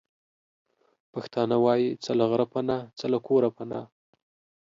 پښتانه 1.13 1.55
وايې:څه 1.65 2.11
له 2.19 2.25
غره 2.31 2.45
پنا، 2.53 2.79
څه 2.97 3.05
له 3.13 3.19
کوره 3.27 3.49
پنا. 3.57 3.81